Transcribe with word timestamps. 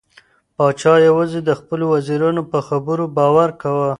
پاچا 0.55 0.93
یوازې 1.07 1.39
د 1.43 1.49
خپلو 1.59 1.83
وزیرانو 1.93 2.41
په 2.51 2.59
خبرو 2.67 3.03
باور 3.17 3.49
کاوه. 3.61 3.89